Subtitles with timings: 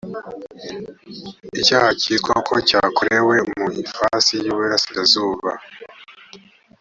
[1.59, 5.51] icyaha cyitwa ko cyakorewe mu ifasi y uburasirazuba